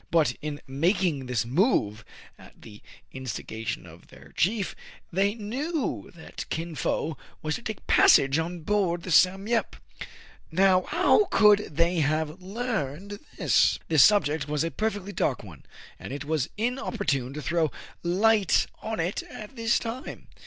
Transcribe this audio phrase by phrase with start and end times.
[0.09, 2.03] But, in making this move
[2.35, 2.81] at the
[3.13, 4.75] instiga tion of their chief,
[5.13, 9.75] they knew that Kin Fo was to take passage on board the "Sam Yep."
[10.51, 13.77] Now, how could they have learned this?
[13.89, 15.67] This subject was a perfectly dark one,
[15.99, 17.71] and it was inopportune to try to throw
[18.01, 20.29] light on it at this time.